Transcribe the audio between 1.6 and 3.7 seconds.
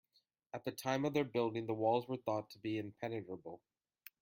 the walls were thought to be impenetrable.